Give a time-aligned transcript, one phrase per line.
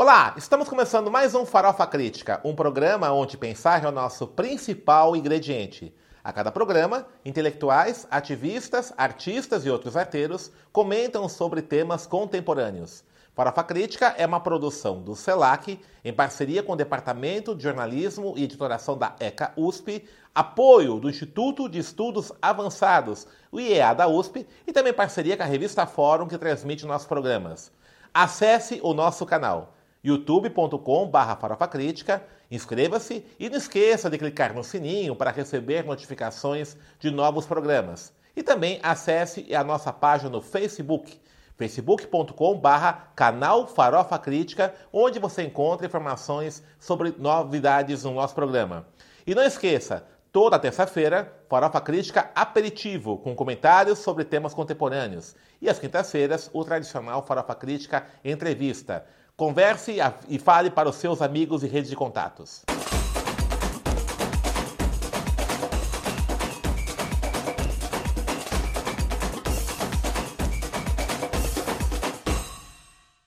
[0.00, 5.16] Olá, estamos começando mais um Farofa Crítica, um programa onde pensar é o nosso principal
[5.16, 5.92] ingrediente.
[6.22, 13.02] A cada programa, intelectuais, ativistas, artistas e outros arteiros comentam sobre temas contemporâneos.
[13.34, 18.44] Farofa Crítica é uma produção do CELAC, em parceria com o Departamento de Jornalismo e
[18.44, 24.72] Editoração da ECA USP, apoio do Instituto de Estudos Avançados, o IEA da USP, e
[24.72, 27.72] também parceria com a revista Fórum, que transmite nossos programas.
[28.14, 35.30] Acesse o nosso canal youtube.com.br farofacrítica, inscreva-se e não esqueça de clicar no sininho para
[35.30, 38.12] receber notificações de novos programas.
[38.36, 41.20] E também acesse a nossa página no Facebook,
[41.56, 42.68] facebook.com.br
[43.16, 48.86] canal Farofa Crítica, onde você encontra informações sobre novidades no nosso programa.
[49.26, 55.34] E não esqueça, toda terça-feira, Farofa Crítica Aperitivo, com comentários sobre temas contemporâneos.
[55.60, 59.04] E às quintas-feiras, o tradicional Farofa Crítica Entrevista.
[59.38, 62.64] Converse e fale para os seus amigos e redes de contatos.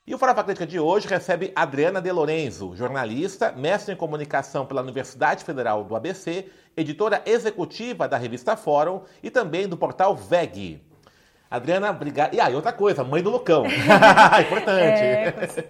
[0.06, 4.82] E o Farofa Crítica de hoje recebe Adriana De Lorenzo, jornalista, mestre em comunicação pela
[4.82, 10.91] Universidade Federal do ABC, editora executiva da revista Fórum e também do portal VEG.
[11.52, 12.34] Adriana, obrigado.
[12.34, 13.66] E aí, ah, outra coisa, mãe do Lucão.
[13.68, 15.02] Importante.
[15.04, 15.66] É,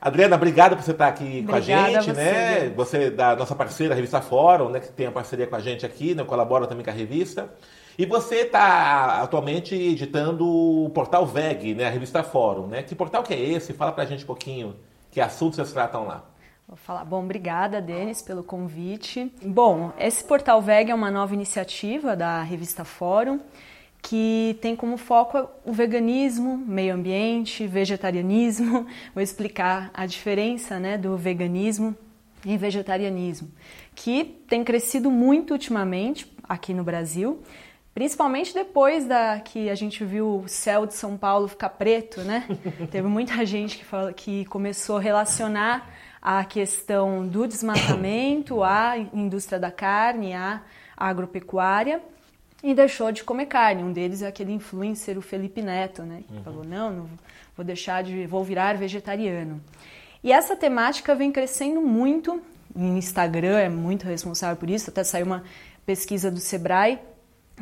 [0.00, 2.68] Adriana, obrigado por você estar aqui Obrigada com a gente, a você, né?
[2.76, 4.78] Você é da nossa parceira, a revista Fórum, né?
[4.78, 6.22] Que tem a parceria com a gente aqui, né?
[6.22, 7.52] Colabora também com a revista.
[7.98, 11.86] E você está atualmente editando o portal VEG, né?
[11.88, 12.84] A revista Fórum, né?
[12.84, 13.72] Que portal que é esse?
[13.72, 14.76] Fala pra gente um pouquinho
[15.10, 16.24] que assuntos vocês tratam lá.
[16.68, 17.04] Vou falar.
[17.04, 19.32] Bom, obrigada, Denis, pelo convite.
[19.42, 23.40] Bom, esse portal VEG é uma nova iniciativa da revista Fórum
[24.02, 28.86] que tem como foco o veganismo, meio ambiente, vegetarianismo.
[29.14, 31.96] Vou explicar a diferença né, do veganismo
[32.44, 33.50] e vegetarianismo,
[33.94, 37.42] que tem crescido muito ultimamente aqui no Brasil,
[37.92, 42.46] principalmente depois da que a gente viu o céu de São Paulo ficar preto, né?
[42.92, 45.90] Teve muita gente que, fala, que começou a relacionar
[46.22, 50.62] a questão do desmatamento à indústria da carne, à
[50.96, 52.00] agropecuária
[52.66, 53.84] e deixou de comer carne.
[53.84, 56.24] Um deles é aquele influencer, o Felipe Neto, né?
[56.26, 56.42] Que uhum.
[56.42, 57.08] falou: não, não
[57.56, 58.26] vou deixar de.
[58.26, 59.62] vou virar vegetariano.
[60.22, 62.42] E essa temática vem crescendo muito.
[62.74, 64.90] O Instagram é muito responsável por isso.
[64.90, 65.44] Até saiu uma
[65.86, 66.98] pesquisa do Sebrae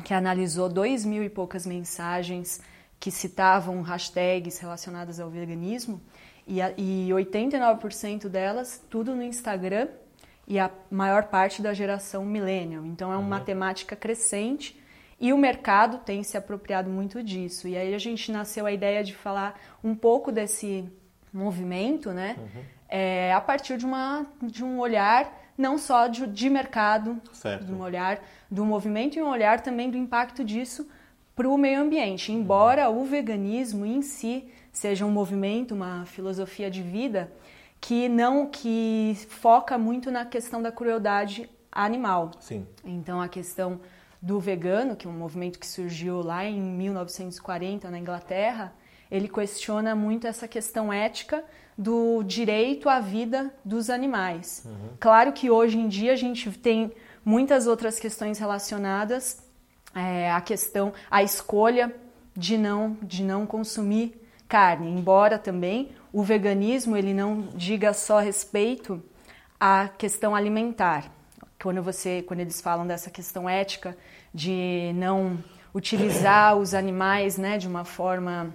[0.03, 2.63] que analisou dois mil e poucas mensagens
[2.99, 6.01] que citavam hashtags relacionadas ao veganismo
[6.47, 9.89] e, a, e 89% delas tudo no Instagram
[10.49, 12.87] e a maior parte da geração millennial.
[12.87, 13.45] Então é uma uhum.
[13.45, 14.83] temática crescente
[15.25, 17.67] e o mercado tem se apropriado muito disso.
[17.67, 20.85] E aí a gente nasceu a ideia de falar um pouco desse
[21.33, 22.37] movimento, né?
[22.39, 22.63] Uhum.
[22.91, 27.65] É, a partir de, uma, de um olhar não só de, de mercado, certo.
[27.65, 30.87] de um olhar do movimento e um olhar também do impacto disso
[31.35, 32.31] para o meio ambiente.
[32.31, 33.01] Embora uhum.
[33.01, 37.33] o veganismo em si seja um movimento, uma filosofia de vida
[37.81, 42.31] que não que foca muito na questão da crueldade animal.
[42.41, 42.67] Sim.
[42.85, 43.81] Então a questão
[44.25, 48.73] do vegano, que é um movimento que surgiu lá em 1940 na Inglaterra,
[49.11, 51.45] ele questiona muito essa questão ética
[51.77, 54.63] do direito à vida dos animais.
[54.65, 54.89] Uhum.
[54.99, 56.91] Claro que hoje em dia a gente tem
[57.23, 59.45] muitas outras questões relacionadas
[59.95, 61.95] é, à questão, à escolha
[62.35, 64.19] de não, de não consumir
[64.49, 69.03] carne, embora também o veganismo ele não diga só respeito
[69.61, 71.13] à questão alimentar.
[71.63, 73.97] Quando você, quando eles falam dessa questão ética
[74.33, 75.39] de não
[75.75, 78.55] utilizar os animais né, de uma forma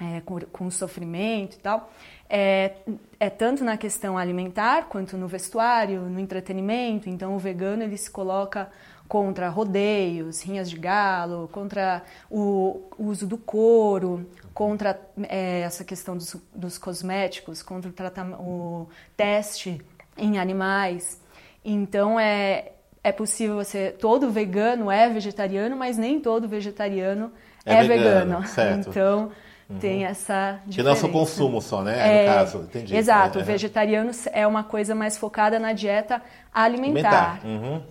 [0.00, 1.90] é, com, com, sofrimento e tal,
[2.28, 2.72] é,
[3.18, 7.08] é tanto na questão alimentar quanto no vestuário, no entretenimento.
[7.08, 8.70] Então, o vegano ele se coloca
[9.08, 16.36] contra rodeios, rinhas de galo, contra o uso do couro, contra é, essa questão dos,
[16.54, 19.80] dos, cosméticos, contra o, o teste
[20.16, 21.20] em animais.
[21.64, 22.72] Então, é,
[23.02, 23.90] é possível você.
[23.90, 27.32] Todo vegano é vegetariano, mas nem todo vegetariano
[27.64, 28.40] é, é vegano.
[28.40, 28.84] vegano.
[28.88, 29.30] Então.
[29.68, 29.78] Uhum.
[29.78, 30.76] Tem essa diferença.
[30.76, 32.22] Que não é só consumo só, né?
[32.22, 32.96] É, no caso, entendi.
[32.96, 36.22] Exato, é, o vegetariano é uma coisa mais focada na dieta
[36.54, 37.38] alimentar.
[37.42, 37.46] alimentar.
[37.46, 37.82] Uhum.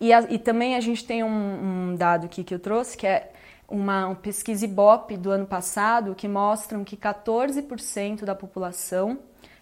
[0.00, 3.06] E, a, e, também a gente tem um, um, dado aqui que eu trouxe, que
[3.06, 3.30] é
[3.68, 9.18] uma, uma pesquisa Ibope do ano passado, que mostram que 14% da população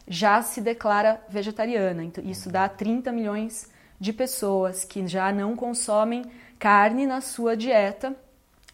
[0.09, 2.03] já se declara vegetariana.
[2.03, 3.71] Então, isso dá 30 milhões
[4.01, 6.25] de pessoas que já não consomem
[6.59, 8.15] carne na sua dieta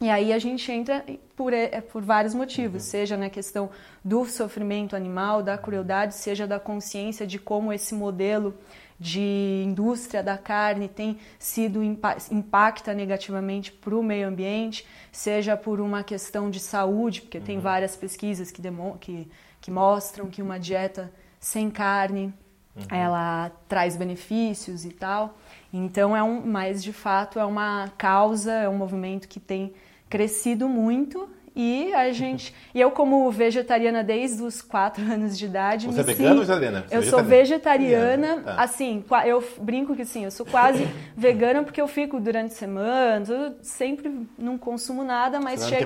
[0.00, 1.04] E aí a gente entra
[1.36, 2.90] por, é, por vários motivos, uhum.
[2.90, 3.70] seja na questão
[4.04, 8.54] do sofrimento animal, da crueldade, seja da consciência de como esse modelo
[8.98, 16.02] de indústria da carne tem sido impacta negativamente para o meio ambiente, seja por uma
[16.02, 17.44] questão de saúde, porque uhum.
[17.44, 18.62] tem várias pesquisas que,
[19.00, 19.28] que,
[19.60, 22.32] que mostram que uma dieta sem carne
[22.76, 22.84] uhum.
[22.90, 25.36] ela traz benefícios e tal.
[25.72, 29.74] Então é um, mas de fato é uma causa, é um movimento que tem
[30.08, 32.52] crescido muito e a gente.
[32.74, 35.86] E eu, como vegetariana desde os quatro anos de idade.
[35.86, 36.86] Você é vegana ou vegetariana?
[36.90, 38.40] eu sou vegetariana.
[38.40, 38.54] Tá.
[38.62, 43.24] Assim, eu brinco que sim, eu sou quase vegana porque eu fico durante a semana,
[43.28, 45.84] eu sempre não consumo nada, mas Você chega.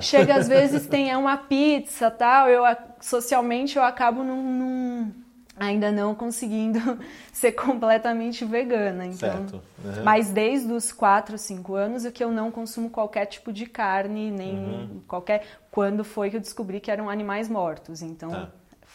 [0.00, 2.48] Chega às vezes tem uma pizza tal.
[2.48, 2.62] Eu
[3.00, 5.12] socialmente eu acabo num, num
[5.58, 6.98] ainda não conseguindo
[7.32, 9.06] ser completamente vegana.
[9.06, 10.04] Então, uhum.
[10.04, 14.30] Mas desde os 4, 5 anos é que eu não consumo qualquer tipo de carne,
[14.30, 15.00] nem uhum.
[15.06, 15.44] qualquer.
[15.70, 18.02] Quando foi que eu descobri que eram animais mortos.
[18.02, 18.30] Então.
[18.30, 18.48] Tá.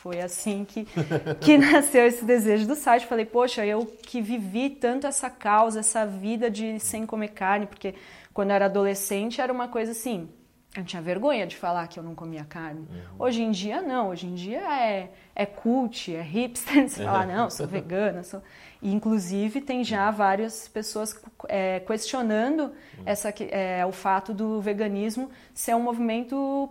[0.03, 0.85] Foi assim que,
[1.39, 3.05] que nasceu esse desejo do site.
[3.05, 7.95] Falei, poxa, eu que vivi tanto essa causa, essa vida de sem comer carne, porque
[8.33, 10.27] quando eu era adolescente era uma coisa assim,
[10.75, 12.81] eu tinha vergonha de falar que eu não comia carne.
[12.81, 13.25] Uhum.
[13.25, 14.09] Hoje em dia, não.
[14.09, 16.89] Hoje em dia é, é cult, é hipster.
[16.89, 18.23] Você fala, não, sou vegana.
[18.23, 18.41] Sou...
[18.81, 21.15] E, inclusive, tem já várias pessoas
[21.47, 23.03] é, questionando uhum.
[23.05, 26.69] essa, é, o fato do veganismo ser um movimento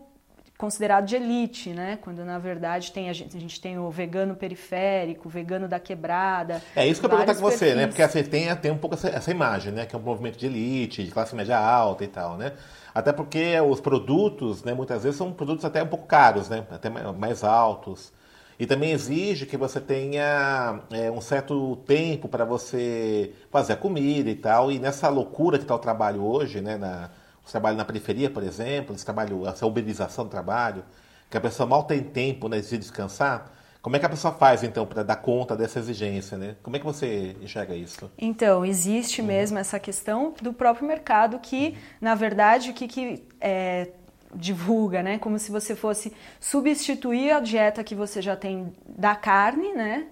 [0.63, 1.99] considerado de elite, né?
[2.01, 5.81] Quando na verdade tem a gente, a gente tem o vegano periférico, o vegano da
[5.81, 6.63] quebrada.
[6.77, 7.89] É isso que eu perguntar com você, né?
[7.89, 9.87] Porque você tem, tem um pouco essa, essa, imagem, né?
[9.87, 12.53] Que é um movimento de elite, de classe média alta e tal, né?
[12.95, 16.65] Até porque os produtos, né, muitas vezes são produtos até um pouco caros, né?
[16.71, 18.13] Até mais altos.
[18.57, 24.31] E também exige que você tenha é, um certo tempo para você fazer a comida
[24.31, 24.71] e tal.
[24.71, 26.77] E nessa loucura que está o trabalho hoje, né?
[26.77, 27.11] Na,
[27.51, 30.85] trabalho na periferia, por exemplo, esse trabalho, essa uberização do trabalho,
[31.29, 33.51] que a pessoa mal tem tempo né, de descansar.
[33.81, 36.39] Como é que a pessoa faz, então, para dar conta dessa exigência?
[36.39, 36.55] Né?
[36.63, 38.09] Como é que você enxerga isso?
[38.17, 39.27] Então, existe uhum.
[39.27, 43.89] mesmo essa questão do próprio mercado que, na verdade, o que, que é,
[44.35, 45.19] divulga, né?
[45.19, 50.07] Como se você fosse substituir a dieta que você já tem da carne, né?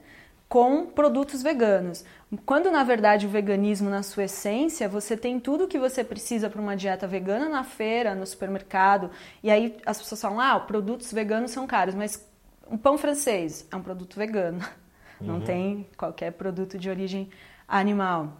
[0.50, 2.04] Com produtos veganos.
[2.44, 6.50] Quando na verdade o veganismo, na sua essência, você tem tudo o que você precisa
[6.50, 9.12] para uma dieta vegana na feira, no supermercado,
[9.44, 12.28] e aí as pessoas falam: ah, produtos veganos são caros, mas
[12.68, 14.58] um pão francês é um produto vegano,
[15.20, 15.26] uhum.
[15.28, 17.30] não tem qualquer produto de origem
[17.68, 18.36] animal.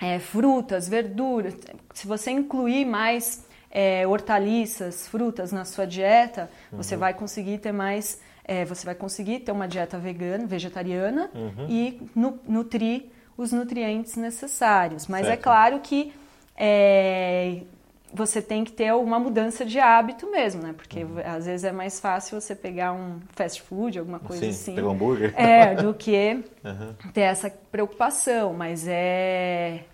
[0.00, 1.54] É, frutas, verduras,
[1.92, 6.78] se você incluir mais é, hortaliças, frutas na sua dieta, uhum.
[6.78, 11.66] você vai conseguir ter mais, é, você vai conseguir ter uma dieta vegana, vegetariana uhum.
[11.68, 13.04] e nu nutrir
[13.36, 15.06] os nutrientes necessários.
[15.06, 15.40] Mas é certo.
[15.40, 16.12] é claro que
[16.56, 17.62] é,
[18.12, 20.74] você tem que ter uma mudança de hábito mesmo, né?
[20.76, 21.18] Porque uhum.
[21.24, 24.74] às vezes é mais fácil você pegar um fast food, alguma coisa Sim, assim.
[24.74, 25.32] Pegar um hambúrguer.
[25.36, 26.94] É, do que uhum.
[27.12, 28.52] ter essa preocupação.
[28.52, 29.84] Mas é,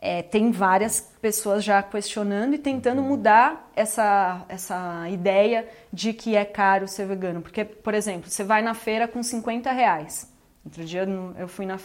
[0.00, 6.44] é, Tem várias pessoas já questionando e tentando mudar essa, essa ideia de que é
[6.44, 7.42] caro ser vegano.
[7.42, 10.32] Porque, por exemplo, você vai na feira com 50 reais.
[10.64, 11.06] Outro dia
[11.38, 11.78] eu fui na.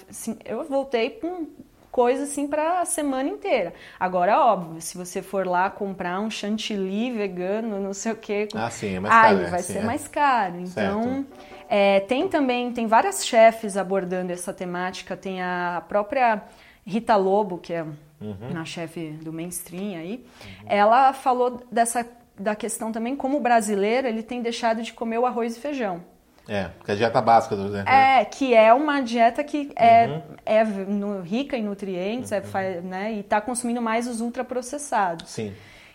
[0.46, 1.48] Eu voltei com
[1.92, 3.74] coisa assim para a semana inteira.
[3.98, 8.70] Agora, óbvio, se você for lá comprar um chantilly vegano, não sei o quê, ah,
[8.70, 9.84] sim, é mais caro, aí vai ser é.
[9.84, 10.60] mais caro.
[10.60, 11.26] Então,
[11.70, 16.44] é, tem também, tem várias chefes abordando essa temática, tem a própria
[16.86, 17.86] Rita Lobo, que é
[18.22, 18.58] uhum.
[18.60, 20.26] a chefe do mainstream aí,
[20.62, 20.66] uhum.
[20.68, 22.06] ela falou dessa
[22.38, 26.04] da questão também como o brasileiro ele tem deixado de comer o arroz e feijão.
[26.48, 27.84] É, porque a dieta básica do né?
[27.88, 30.22] É, que é uma dieta que é, uhum.
[30.46, 32.58] é no, rica em nutrientes é uhum.
[32.60, 35.30] é, né, e está consumindo mais os ultraprocessados.
[35.30, 35.54] Sim.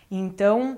[0.09, 0.77] Então,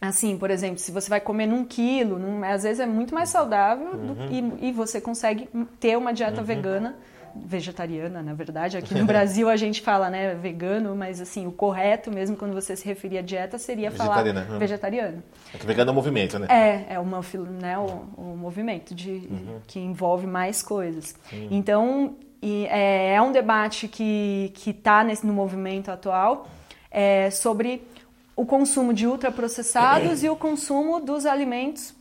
[0.00, 3.28] assim, por exemplo, se você vai comer num quilo, num, às vezes é muito mais
[3.28, 4.14] saudável uhum.
[4.14, 6.46] do, e, e, você consegue ter uma dieta uhum.
[6.46, 6.96] vegana
[7.34, 8.76] vegetariana, na verdade.
[8.76, 12.76] Aqui no Brasil a gente fala, né, vegano, mas assim, o correto mesmo quando você
[12.76, 14.58] se referir à dieta seria falar uhum.
[14.58, 15.22] vegetariano.
[15.54, 16.46] É que vegano é o movimento, né?
[16.48, 17.20] É, é uma,
[17.60, 17.86] né, o,
[18.16, 19.60] o movimento de, uhum.
[19.66, 21.14] que envolve mais coisas.
[21.32, 21.48] Uhum.
[21.50, 26.48] Então, e, é, é, um debate que está no movimento atual
[26.90, 27.82] é, sobre
[28.34, 31.94] o consumo de ultraprocessados e o consumo dos alimentos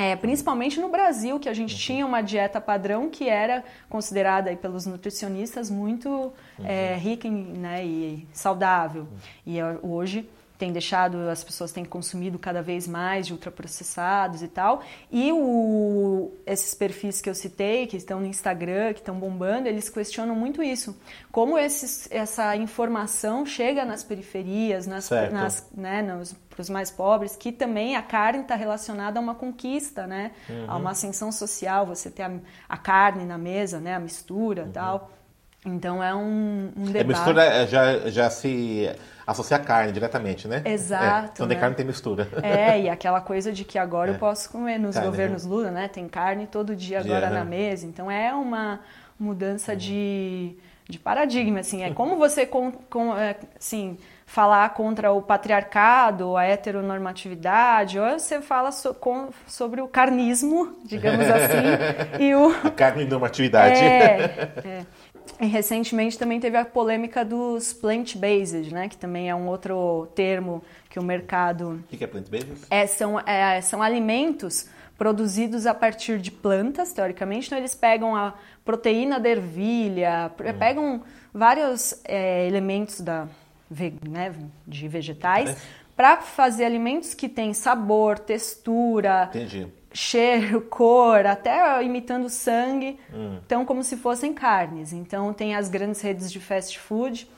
[0.00, 1.80] é, principalmente no Brasil, que a gente uhum.
[1.80, 6.64] tinha uma dieta padrão que era considerada aí, pelos nutricionistas muito uhum.
[6.64, 9.02] é, rica em, né, e saudável.
[9.02, 9.18] Uhum.
[9.46, 10.26] E hoje
[10.60, 14.82] tem deixado, as pessoas têm consumido cada vez mais de ultraprocessados e tal.
[15.10, 19.88] E o, esses perfis que eu citei, que estão no Instagram, que estão bombando, eles
[19.88, 20.94] questionam muito isso.
[21.32, 27.36] Como esses, essa informação chega nas periferias, nas, nas, né, nos, para os mais pobres,
[27.36, 30.32] que também a carne está relacionada a uma conquista, né?
[30.46, 30.64] Uhum.
[30.68, 32.32] A uma ascensão social, você ter a,
[32.68, 33.94] a, carne na mesa, né?
[33.94, 34.72] A mistura uhum.
[34.72, 35.10] tal.
[35.64, 37.00] Então é um, um é, debate.
[37.00, 38.90] A mistura já, já se
[39.26, 40.62] associa a carne diretamente, né?
[40.64, 41.04] Exato.
[41.04, 41.54] É, então né?
[41.54, 42.28] carne tem mistura.
[42.42, 44.14] É, e aquela coisa de que agora é.
[44.14, 45.50] eu posso comer nos carne, governos né?
[45.50, 45.88] Lula, né?
[45.88, 47.86] Tem carne todo dia agora na mesa.
[47.86, 48.80] Então é uma
[49.18, 49.78] mudança uhum.
[49.78, 50.56] de,
[50.88, 51.82] de paradigma, assim.
[51.82, 58.40] É como você, com, com, é, assim, falar contra o patriarcado, a heteronormatividade, ou você
[58.40, 62.48] fala so, com, sobre o carnismo, digamos assim, e o...
[62.64, 63.80] A carne normatividade.
[63.80, 64.86] É, é.
[65.38, 68.88] E recentemente também teve a polêmica dos plant-based, né?
[68.88, 71.82] Que também é um outro termo que o mercado.
[71.92, 72.66] O que é plant-based?
[72.70, 74.68] É, são, é, são alimentos
[74.98, 77.46] produzidos a partir de plantas, teoricamente.
[77.46, 78.34] Então eles pegam a
[78.64, 80.58] proteína da ervilha, hum.
[80.58, 83.26] pegam vários é, elementos da,
[84.06, 84.34] né,
[84.66, 85.50] de vegetais.
[85.50, 85.56] É.
[85.96, 93.38] Para fazer alimentos que têm sabor, textura, Entendi cheiro, cor, até imitando sangue, hum.
[93.44, 94.92] então como se fossem carnes.
[94.92, 97.28] Então tem as grandes redes de fast food,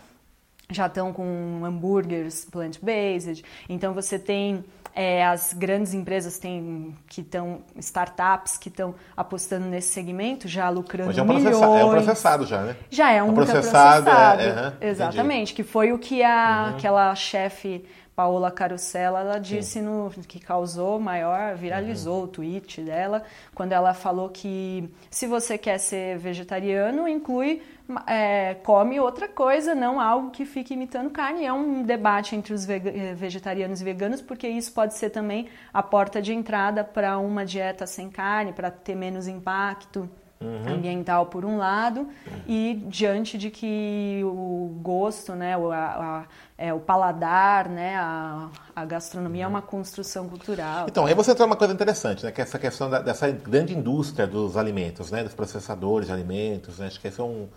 [0.71, 3.45] já estão com hambúrgueres plant-based.
[3.69, 9.89] Então você tem é, as grandes empresas tem, que estão, startups que estão apostando nesse
[9.89, 11.63] segmento, já lucrando Mas é um milhões.
[11.63, 12.77] É um processado já, né?
[12.91, 14.09] Já é um, um processado.
[14.11, 15.55] É, é, Exatamente, entendi.
[15.55, 16.77] que foi o que a, uhum.
[16.77, 22.25] aquela chefe Paola Carosella, ela disse no, que causou maior, viralizou uhum.
[22.25, 23.23] o tweet dela,
[23.55, 27.63] quando ela falou que se você quer ser vegetariano, inclui,
[28.07, 31.47] é, come outra coisa, não algo que fique imitando carne.
[31.47, 35.83] É um debate entre os eh, vegetarianos e veganos, porque isso pode ser também a
[35.83, 40.09] porta de entrada para uma dieta sem carne, para ter menos impacto.
[40.43, 40.75] Uhum.
[40.75, 42.09] ambiental por um lado uhum.
[42.47, 46.25] e diante de que o gosto, né, a, a,
[46.59, 50.87] é, o paladar, né, a, a gastronomia é uma construção cultural.
[50.89, 53.75] Então, aí você traz uma coisa interessante, né, que é essa questão da, dessa grande
[53.75, 57.49] indústria dos alimentos, né, dos processadores de alimentos, né, acho que esse é um,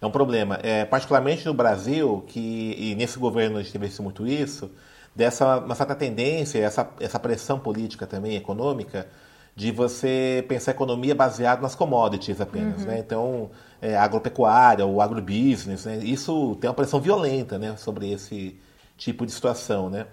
[0.00, 0.58] é um problema.
[0.62, 4.70] É, particularmente no Brasil, que e nesse governo a gente teve muito isso,
[5.14, 9.08] dessa uma certa tendência, essa, essa pressão política também, econômica,
[9.58, 12.86] de você pensar a economia baseada nas commodities apenas, uhum.
[12.86, 13.00] né?
[13.00, 13.50] Então,
[13.82, 15.98] é, agropecuária, o agrobusiness, né?
[15.98, 17.76] isso tem uma pressão violenta né?
[17.76, 18.56] sobre esse
[18.96, 19.90] tipo de situação.
[19.90, 20.06] Né?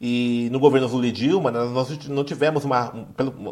[0.00, 2.92] E no governo Lula e Dilma, nós não tivemos, uma,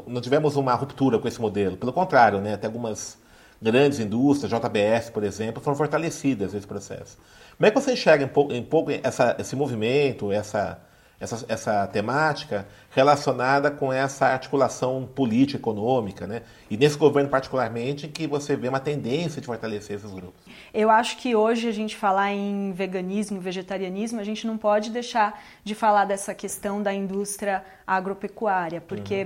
[0.08, 1.76] não tivemos uma ruptura com esse modelo.
[1.76, 2.54] Pelo contrário, né?
[2.54, 3.16] até algumas
[3.62, 7.18] grandes indústrias, JBS, por exemplo, foram fortalecidas nesse processo.
[7.56, 10.80] Como é que você enxerga um pouco, um pouco essa, esse movimento, essa
[11.18, 16.42] essa, essa temática relacionada com essa articulação política econômica, né?
[16.70, 20.42] E nesse governo particularmente que você vê uma tendência de fortalecer esses grupos.
[20.72, 25.42] Eu acho que hoje a gente falar em veganismo, vegetarianismo, a gente não pode deixar
[25.64, 29.24] de falar dessa questão da indústria agropecuária, porque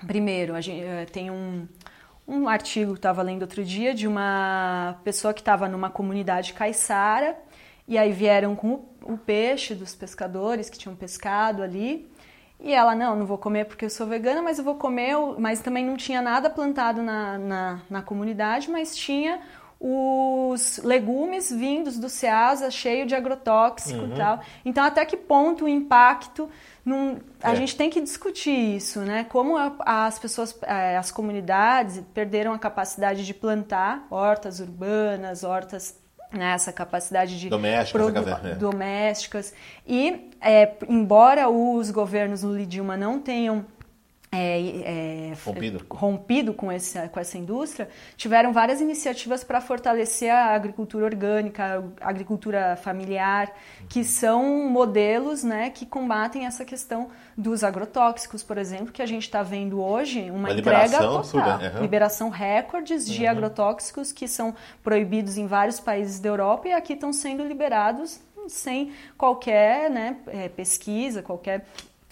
[0.00, 0.06] uhum.
[0.06, 1.66] primeiro a gente eh, tem um
[2.28, 7.36] um artigo que estava lendo outro dia de uma pessoa que estava numa comunidade caiçara
[7.86, 12.10] e aí vieram com o, o peixe dos pescadores que tinham pescado ali.
[12.58, 15.14] E ela, não, não vou comer porque eu sou vegana, mas eu vou comer.
[15.38, 19.40] Mas também não tinha nada plantado na, na, na comunidade, mas tinha
[19.78, 24.14] os legumes vindos do Ceasa cheio de agrotóxico uhum.
[24.14, 24.40] e tal.
[24.64, 26.48] Então, até que ponto o impacto.
[26.84, 27.56] Num, a é.
[27.56, 29.24] gente tem que discutir isso, né?
[29.24, 35.98] Como a, as pessoas, é, as comunidades perderam a capacidade de plantar hortas urbanas, hortas
[36.32, 38.54] né, essa capacidade de domésticas, é.
[38.54, 39.54] domésticas.
[39.86, 43.64] e é, embora os governos Lula e Dilma não tenham
[44.32, 45.86] é, é, rompido.
[45.88, 52.08] rompido com, esse, com essa indústria, tiveram várias iniciativas para fortalecer a agricultura orgânica, a
[52.08, 53.52] agricultura familiar,
[53.88, 59.22] que são modelos né, que combatem essa questão dos agrotóxicos, por exemplo, que a gente
[59.22, 61.82] está vendo hoje uma, uma entrega total, uhum.
[61.82, 63.30] liberação recordes de uhum.
[63.30, 68.92] agrotóxicos que são proibidos em vários países da Europa e aqui estão sendo liberados sem
[69.16, 71.66] qualquer né, é, pesquisa, qualquer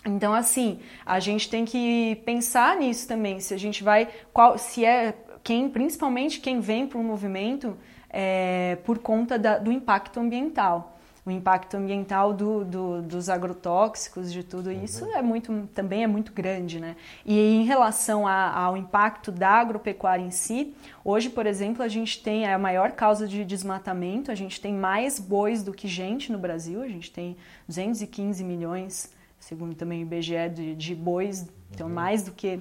[0.06, 3.40] então, assim, a gente tem que pensar nisso também.
[3.40, 7.76] Se a gente vai, qual, se é quem, principalmente quem vem para o movimento
[8.11, 10.99] é, por conta da, do impacto ambiental.
[11.26, 14.84] o impacto ambiental do, do, dos agrotóxicos, de tudo uhum.
[14.84, 16.96] isso é muito, também é muito grande, né?
[17.25, 22.23] E em relação a, ao impacto da agropecuária em si, hoje, por exemplo, a gente
[22.23, 26.38] tem a maior causa de desmatamento, a gente tem mais bois do que gente no
[26.38, 29.11] Brasil, a gente tem 215 milhões,
[29.44, 31.92] segundo também o IBGE, de, de bois, então uhum.
[31.92, 32.60] mais do que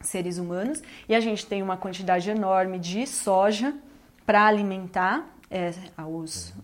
[0.00, 3.74] seres humanos, e a gente tem uma quantidade enorme de soja
[4.24, 5.70] para alimentar é,
[6.08, 6.54] os,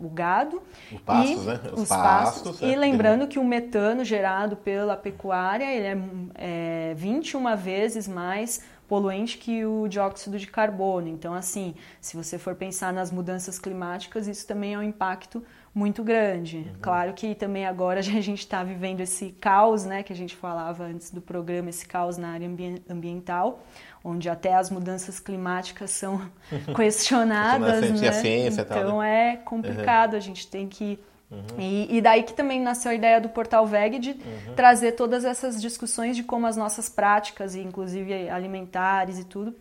[0.00, 1.60] o gado os pastos, e né?
[1.72, 2.42] os, os pastos.
[2.42, 2.72] pastos é.
[2.72, 5.86] E lembrando que o metano gerado pela pecuária ele
[6.34, 11.08] é, é 21 vezes mais poluente que o dióxido de carbono.
[11.08, 15.42] Então, assim, se você for pensar nas mudanças climáticas, isso também é um impacto
[15.74, 16.58] muito grande.
[16.58, 16.74] Uhum.
[16.80, 20.84] Claro que também agora a gente está vivendo esse caos, né, que a gente falava
[20.84, 22.48] antes do programa, esse caos na área
[22.88, 23.60] ambiental,
[24.02, 26.22] onde até as mudanças climáticas são
[26.74, 28.12] questionadas, né?
[28.12, 29.32] Ciência, então tal, né?
[29.32, 30.18] é complicado, uhum.
[30.18, 30.98] a gente tem que
[31.30, 31.58] Uhum.
[31.58, 34.54] E, e, daí que também nasceu a ideia do Portal VEG de uhum.
[34.54, 39.52] trazer todas essas discussões de como as nossas práticas, inclusive alimentares e tudo,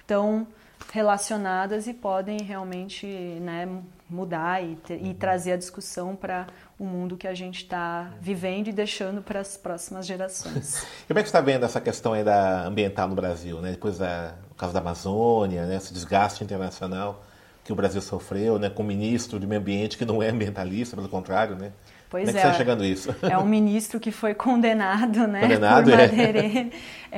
[0.00, 3.68] estão é, relacionadas e podem realmente né,
[4.08, 6.46] mudar e, ter, e, trazer a discussão para
[6.78, 10.86] o mundo que a gente está vivendo e deixando para as próximas gerações.
[11.06, 13.72] Como é que você está vendo essa questão aí da ambiental no Brasil, né?
[13.72, 15.76] Depois da caso da Amazônia, né?
[15.76, 17.22] esse desgaste internacional
[17.68, 18.70] que o Brasil sofreu, né?
[18.70, 21.70] Com o ministro de meio ambiente que não é ambientalista, pelo contrário, né?
[22.08, 22.32] Pois Como é.
[22.32, 23.14] Como é que está chegando isso?
[23.20, 25.42] É um ministro que foi condenado, né?
[25.42, 25.90] Condenado.
[25.92, 26.70] É.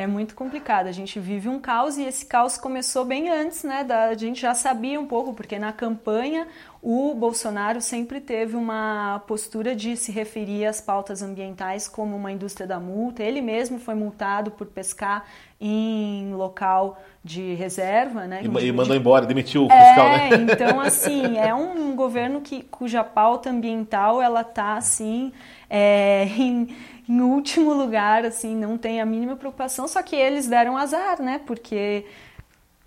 [0.03, 0.89] é muito complicado.
[0.89, 3.85] A gente vive um caos e esse caos começou bem antes, né?
[3.85, 6.49] Da, a gente já sabia um pouco, porque na campanha
[6.83, 12.67] o Bolsonaro sempre teve uma postura de se referir às pautas ambientais como uma indústria
[12.67, 13.23] da multa.
[13.23, 15.27] Ele mesmo foi multado por pescar
[15.61, 18.41] em local de reserva, né?
[18.43, 20.37] E, e mandou embora, demitiu o fiscal, é, né?
[20.51, 25.35] Então, assim, é um governo que, cuja pauta ambiental ela está assim
[25.69, 26.75] é, em,
[27.07, 29.87] em, último lugar, assim, não tem a mínima preocupação.
[29.87, 31.43] Só que eles deram azar, né?
[31.45, 32.07] Porque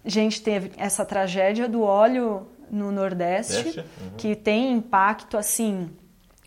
[0.03, 4.12] a gente teve essa tragédia do óleo no Nordeste, uhum.
[4.17, 5.89] que tem impacto assim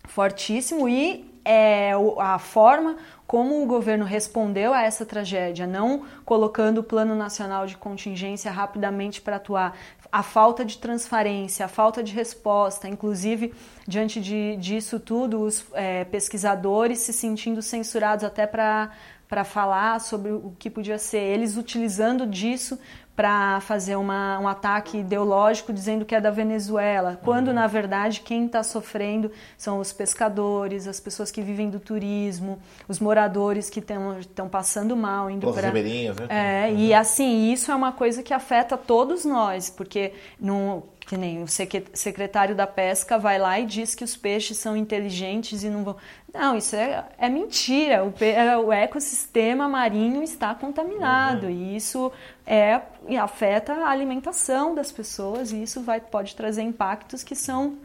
[0.05, 6.83] fortíssimo e é, a forma como o governo respondeu a essa tragédia, não colocando o
[6.83, 9.77] Plano Nacional de Contingência rapidamente para atuar,
[10.11, 13.55] a falta de transparência, a falta de resposta, inclusive
[13.87, 18.91] diante de, disso tudo, os é, pesquisadores se sentindo censurados até para
[19.29, 22.79] para falar sobre o que podia ser, eles utilizando disso
[23.17, 27.55] para fazer uma, um ataque ideológico dizendo que é da Venezuela, quando uhum.
[27.55, 33.01] na verdade quem está sofrendo são os pescadores, as pessoas que vivem do turismo, os
[33.01, 35.73] moradores que estão passando mal, indo para.
[35.73, 36.27] Né?
[36.29, 36.79] É, uhum.
[36.79, 41.47] e assim, isso é uma coisa que afeta todos nós, porque no, que nem o
[41.47, 45.97] secretário da pesca vai lá e diz que os peixes são inteligentes e não vão.
[46.35, 48.05] Não, isso é, é mentira.
[48.05, 51.53] O, é, o, ecossistema marinho está contaminado uhum.
[51.53, 52.11] e isso
[52.45, 52.81] é,
[53.21, 57.77] afeta a alimentação das pessoas e isso vai, pode trazer impactos que são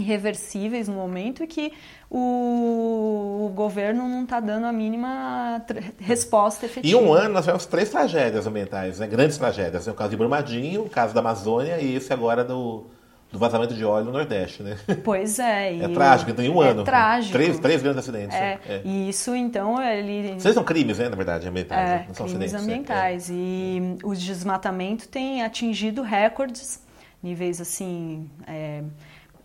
[0.00, 1.72] irreversíveis no momento e que
[2.10, 5.62] o, o governo não está dando a mínima
[5.98, 6.98] resposta efetiva.
[6.98, 9.06] Em um ano nós tivemos três tragédias ambientais, né?
[9.06, 9.86] grandes tragédias.
[9.86, 9.92] Né?
[9.92, 12.86] O caso de Brumadinho, o caso da Amazônia e esse agora do
[13.32, 14.76] do vazamento de óleo no Nordeste, né?
[15.04, 15.78] Pois é.
[15.78, 16.84] é trágico, então em um é ano.
[16.84, 17.32] Trágico.
[17.32, 18.36] Três, três grandes acidentes.
[18.36, 18.82] É, é.
[18.84, 20.34] E isso, então, ele...
[20.34, 21.90] Vocês são crimes, né, na verdade, ambientais.
[21.90, 22.04] É, né?
[22.08, 22.90] não são crimes acidentes.
[22.90, 22.94] É.
[22.94, 23.30] ambientais.
[23.30, 26.82] E o desmatamento tem atingido recordes,
[27.22, 28.28] níveis assim...
[28.46, 28.82] É,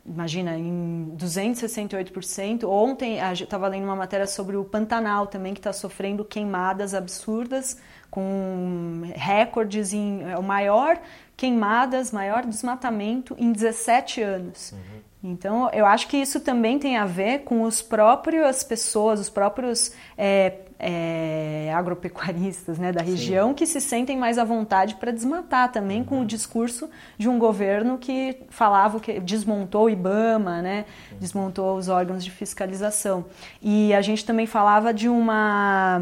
[0.06, 2.64] imagina, em 268%.
[2.66, 7.78] Ontem, estava lendo uma matéria sobre o Pantanal também, que está sofrendo queimadas absurdas,
[8.12, 10.24] com recordes em...
[10.24, 11.00] É o maior
[11.36, 14.72] queimadas, maior desmatamento em 17 anos.
[14.72, 15.05] Uhum.
[15.28, 19.92] Então, eu acho que isso também tem a ver com os próprios pessoas, os próprios
[20.16, 23.54] é, é, agropecuaristas né, da região Sim.
[23.56, 26.06] que se sentem mais à vontade para desmatar também uhum.
[26.06, 26.26] com o uhum.
[26.26, 31.18] discurso de um governo que falava que desmontou o IBAMA, né, uhum.
[31.18, 33.26] desmontou os órgãos de fiscalização.
[33.60, 36.02] E a gente também falava de uma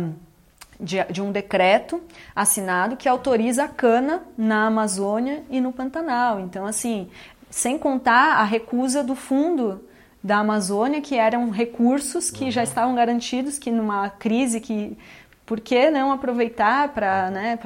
[0.79, 2.01] de, de, um decreto
[2.35, 6.41] assinado que autoriza a cana na Amazônia e no Pantanal.
[6.41, 7.09] Então, assim,
[7.53, 9.79] sem contar a recusa do fundo
[10.23, 12.51] da Amazônia, que eram recursos que uhum.
[12.51, 14.97] já estavam garantidos, que numa crise que
[15.45, 17.59] por que não aproveitar para né,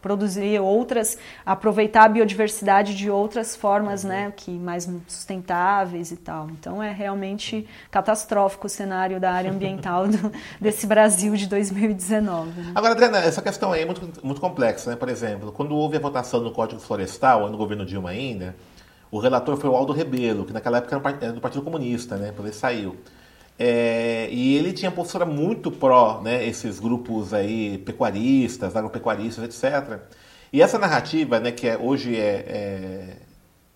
[0.00, 6.48] produzir outras, aproveitar a biodiversidade de outras formas, né, que mais sustentáveis e tal.
[6.48, 12.58] Então é realmente catastrófico o cenário da área ambiental do, desse Brasil de 2019.
[12.58, 12.72] Né?
[12.74, 14.96] Agora, Adriana, essa questão aí é muito, muito complexa, né?
[14.96, 18.56] Por exemplo, quando houve a votação no Código Florestal, no governo Dilma ainda,
[19.14, 22.32] O relator foi o Aldo Rebelo, que naquela época era do Partido Comunista, né?
[22.32, 22.96] Por ele saiu.
[23.56, 26.44] É, e ele tinha postura muito pró, né?
[26.44, 30.00] Esses grupos aí pecuaristas, agropecuaristas, etc.
[30.52, 31.52] E essa narrativa, né?
[31.52, 33.16] Que é, hoje é, é,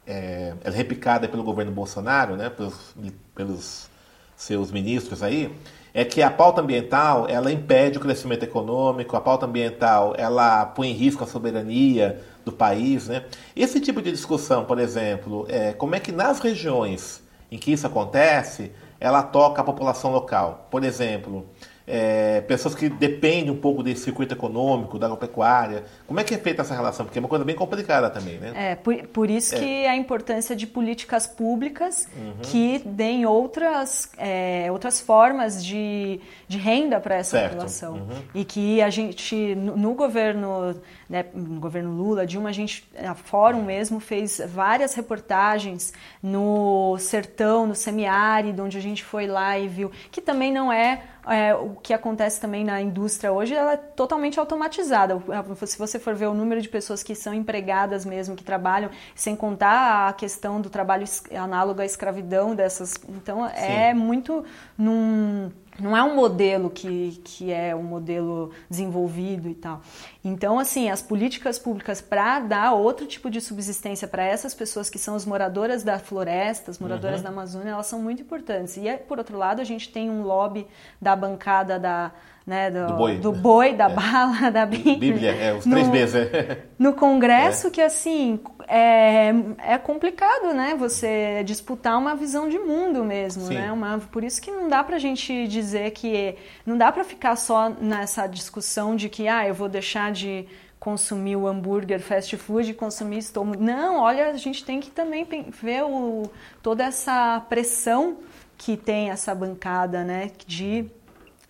[0.09, 2.51] é, é replicada pelo governo Bolsonaro, né?
[2.51, 2.96] Pelos,
[3.33, 3.88] pelos
[4.37, 5.55] seus ministros aí,
[5.94, 10.90] é que a pauta ambiental ela impede o crescimento econômico, a pauta ambiental ela põe
[10.90, 13.24] em risco a soberania do país, né?
[13.54, 17.87] Esse tipo de discussão, por exemplo, é, como é que nas regiões em que isso
[17.87, 20.66] acontece, ela toca a população local.
[20.70, 21.46] Por exemplo,
[21.88, 25.85] é, pessoas que dependem um pouco desse circuito econômico, da agropecuária.
[26.07, 27.07] Como é que é feita essa relação?
[27.07, 28.53] Porque é uma coisa bem complicada também, né?
[28.55, 29.59] É, por, por isso é.
[29.59, 32.35] que a importância de políticas públicas uhum.
[32.42, 37.53] que deem outras, é, outras formas de, de renda para essa certo.
[37.53, 37.94] população.
[37.94, 38.22] Uhum.
[38.35, 43.14] E que a gente, no, no governo, né, no governo Lula, Dilma, a gente, a
[43.14, 49.68] Fórum mesmo, fez várias reportagens no sertão, no semiárido, onde a gente foi lá e
[49.68, 53.76] viu, que também não é é, o que acontece também na indústria hoje, ela é
[53.76, 55.20] totalmente automatizada.
[55.66, 59.37] Se você for ver o número de pessoas que são empregadas mesmo, que trabalham, sem
[59.37, 62.94] contar a questão do trabalho análogo à escravidão dessas.
[63.09, 63.72] Então, é Sim.
[63.72, 64.44] é muito
[64.76, 65.50] num
[65.81, 69.81] não é um modelo que, que é um modelo desenvolvido e tal.
[70.29, 74.99] Então, assim, as políticas públicas para dar outro tipo de subsistência para essas pessoas que
[74.99, 77.25] são as moradoras da floresta, as moradoras uhum.
[77.25, 78.77] da Amazônia, elas são muito importantes.
[78.77, 80.67] E, por outro lado, a gente tem um lobby
[81.01, 82.12] da bancada da
[82.49, 83.95] né, do, do, boi, do boi da é.
[83.95, 84.97] bala, da Bíblia.
[84.97, 86.29] Bíblia, é, os três meses.
[86.79, 87.71] no Congresso, é.
[87.71, 93.55] que assim, é, é complicado, né, você disputar uma visão de mundo mesmo, Sim.
[93.55, 97.37] né, uma, por isso que não dá pra gente dizer que, não dá pra ficar
[97.37, 100.46] só nessa discussão de que, ah, eu vou deixar de
[100.78, 103.62] consumir o hambúrguer fast food consumir estômago.
[103.62, 105.26] Não, olha, a gente tem que também
[105.61, 106.31] ver o,
[106.62, 108.18] toda essa pressão
[108.57, 110.90] que tem essa bancada, né, de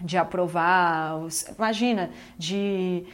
[0.00, 3.04] de aprovar, os, imagina, de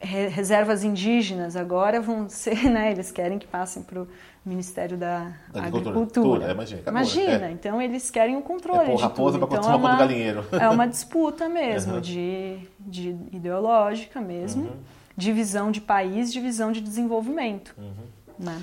[0.00, 4.08] reservas indígenas agora vão ser, né, eles querem que passem para o
[4.46, 5.90] Ministério da, da Agricultura.
[5.90, 6.48] Agricultura.
[6.48, 7.50] É, imagina, acabou, imagina é.
[7.50, 9.56] então eles querem o controle é, de raposa tudo.
[9.56, 10.44] Então é uma, galinheiro.
[10.52, 12.00] é uma disputa mesmo, uhum.
[12.00, 14.76] de, de ideológica mesmo, uhum.
[15.16, 17.74] divisão de país, divisão de desenvolvimento.
[17.78, 17.92] Uhum.
[18.38, 18.62] Né?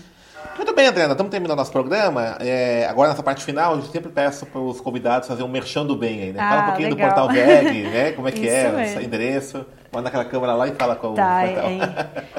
[0.58, 2.38] Muito bem, Adriana, estamos terminando nosso programa.
[2.40, 5.96] É, agora, nessa parte final, eu sempre peço para os convidados fazer um merchan do
[5.96, 6.40] bem aí, né?
[6.40, 7.10] Fala um ah, pouquinho legal.
[7.10, 8.12] do portal VEG, né?
[8.12, 9.66] Como é que é, o endereço.
[9.92, 11.70] Manda aquela câmera lá e fala com tá, o portal.
[11.70, 11.80] É,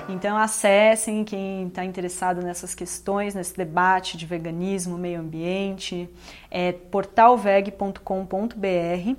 [0.08, 6.08] então, acessem quem está interessado nessas questões, nesse debate de veganismo, meio ambiente.
[6.50, 9.12] É portalveg.com.br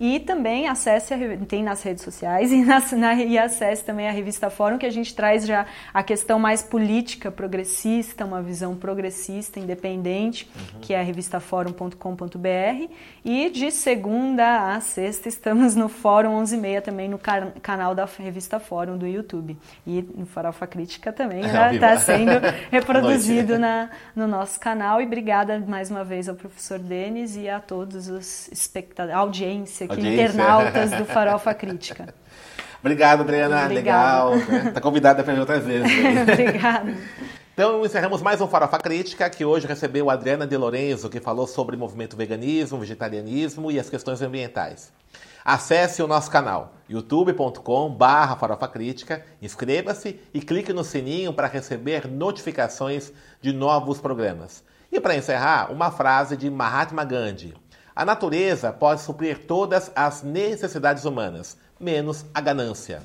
[0.00, 4.12] e também acesse, a, tem nas redes sociais e, nas, na, e acesse também a
[4.12, 9.60] revista Fórum, que a gente traz já a questão mais política, progressista, uma visão progressista,
[9.60, 10.80] independente, uhum.
[10.80, 12.92] que é a revistaforum.com.br.
[13.24, 18.60] E de segunda a sexta estamos no Fórum 11h30 também no can canal da revista
[18.60, 19.56] Fórum do YouTube.
[19.86, 22.32] E no Farofa Crítica também está né, sendo
[22.70, 25.00] reproduzido na, no nosso canal.
[25.00, 29.94] E obrigada mais uma vez ao professor Denis e a todos os espectadores, audiência aqui,
[29.94, 30.24] audiência.
[30.24, 32.12] internautas do Farofa Crítica.
[32.80, 33.66] Obrigado, Adriana.
[33.66, 34.36] Legal.
[34.36, 35.90] Está convidada para vir outras vezes.
[36.22, 36.94] Obrigada.
[37.54, 41.46] Então encerramos mais um Farofa Crítica, que hoje recebeu a Adriana De Lorenzo, que falou
[41.46, 44.92] sobre movimento veganismo, vegetarianismo e as questões ambientais.
[45.44, 52.08] Acesse o nosso canal youtube.com barra farofa crítica, inscreva-se e clique no sininho para receber
[52.08, 54.64] notificações de novos programas.
[54.90, 57.54] E para encerrar, uma frase de Mahatma Gandhi.
[57.94, 63.00] A natureza pode suprir todas as necessidades humanas, menos a ganância.